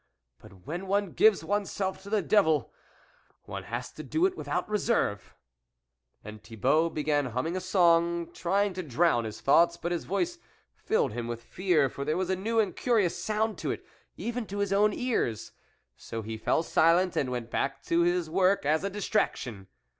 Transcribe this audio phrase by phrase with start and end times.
[0.39, 2.73] but when one gives oneself to the devil,
[3.43, 5.35] one has to do it without reserve."
[6.23, 10.39] And Thibault began humming a song, trying to drown his thoughts, but his voice
[10.73, 13.85] filled him with fear, for there was a new and curious sound in it,
[14.17, 15.51] even to his own ears.
[15.95, 19.67] So he fell silent, and went back to his work as a distraction.